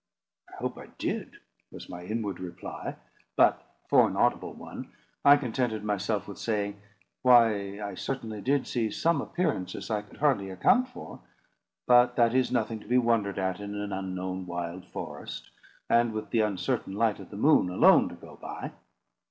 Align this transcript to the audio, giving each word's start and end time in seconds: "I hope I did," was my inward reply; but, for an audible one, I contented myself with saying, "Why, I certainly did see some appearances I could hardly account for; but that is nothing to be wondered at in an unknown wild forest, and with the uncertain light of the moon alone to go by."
"I 0.51 0.55
hope 0.55 0.79
I 0.79 0.87
did," 0.97 1.37
was 1.69 1.87
my 1.87 2.03
inward 2.05 2.39
reply; 2.39 2.95
but, 3.35 3.63
for 3.87 4.07
an 4.07 4.15
audible 4.15 4.55
one, 4.55 4.91
I 5.23 5.37
contented 5.37 5.83
myself 5.83 6.27
with 6.27 6.39
saying, 6.39 6.81
"Why, 7.21 7.79
I 7.79 7.93
certainly 7.93 8.41
did 8.41 8.65
see 8.65 8.89
some 8.89 9.21
appearances 9.21 9.91
I 9.91 10.01
could 10.01 10.17
hardly 10.17 10.49
account 10.49 10.87
for; 10.87 11.21
but 11.85 12.15
that 12.15 12.33
is 12.33 12.51
nothing 12.51 12.79
to 12.79 12.87
be 12.87 12.97
wondered 12.97 13.37
at 13.37 13.59
in 13.59 13.75
an 13.75 13.93
unknown 13.93 14.47
wild 14.47 14.87
forest, 14.87 15.51
and 15.87 16.13
with 16.13 16.31
the 16.31 16.41
uncertain 16.41 16.95
light 16.95 17.19
of 17.19 17.29
the 17.29 17.37
moon 17.37 17.69
alone 17.69 18.09
to 18.09 18.15
go 18.15 18.37
by." 18.37 18.71